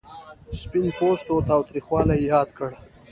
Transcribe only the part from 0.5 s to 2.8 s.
سپین پوستو تاوتریخوالی یاد کړ.